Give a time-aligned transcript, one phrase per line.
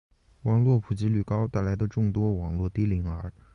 [0.41, 3.31] 网络普及率高带来的众多网络低龄儿